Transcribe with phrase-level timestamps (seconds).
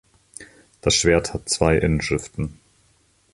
[0.81, 2.59] Das Schwert hat zwei Inschriften.